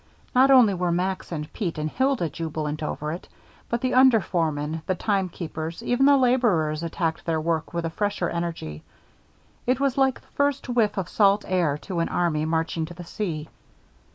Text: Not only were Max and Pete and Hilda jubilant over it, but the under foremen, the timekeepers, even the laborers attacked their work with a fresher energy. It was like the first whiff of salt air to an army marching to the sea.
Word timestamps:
Not 0.33 0.49
only 0.49 0.73
were 0.73 0.91
Max 0.91 1.31
and 1.31 1.53
Pete 1.53 1.77
and 1.77 1.87
Hilda 1.87 2.27
jubilant 2.27 2.81
over 2.81 3.11
it, 3.11 3.27
but 3.69 3.81
the 3.81 3.93
under 3.93 4.19
foremen, 4.19 4.81
the 4.87 4.95
timekeepers, 4.95 5.83
even 5.83 6.07
the 6.07 6.17
laborers 6.17 6.81
attacked 6.81 7.23
their 7.23 7.39
work 7.39 7.71
with 7.71 7.85
a 7.85 7.91
fresher 7.91 8.27
energy. 8.27 8.81
It 9.67 9.79
was 9.79 9.99
like 9.99 10.19
the 10.19 10.27
first 10.29 10.67
whiff 10.67 10.97
of 10.97 11.07
salt 11.07 11.45
air 11.47 11.77
to 11.83 11.99
an 11.99 12.09
army 12.09 12.45
marching 12.45 12.83
to 12.85 12.95
the 12.95 13.05
sea. 13.05 13.47